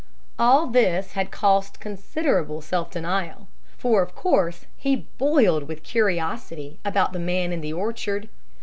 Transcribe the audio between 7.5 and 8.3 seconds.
in the orchard.